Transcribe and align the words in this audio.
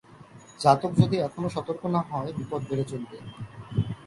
জাতক 0.59 0.91
যদি 1.01 1.15
এখনো 1.17 1.47
সতর্ক 1.49 1.83
না 1.95 2.01
হয় 2.09 2.31
বিপদ 2.37 2.61
বেড়ে 2.69 2.85
চলবে। 2.91 3.17